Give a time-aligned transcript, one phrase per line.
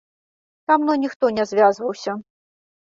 [0.65, 2.21] Са мной ніхто не звязваўся.